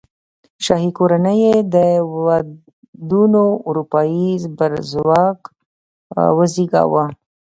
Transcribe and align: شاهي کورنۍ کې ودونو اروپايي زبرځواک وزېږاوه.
شاهي 0.65 0.89
کورنۍ 0.97 1.41
کې 1.73 1.87
ودونو 2.15 3.43
اروپايي 3.67 4.27
زبرځواک 4.43 5.39
وزېږاوه. 6.37 7.05